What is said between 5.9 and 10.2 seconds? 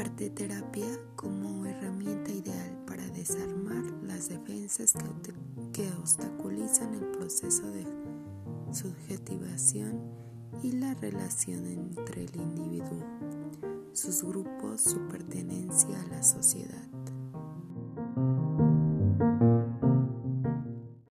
obstaculizan el proceso de subjetivación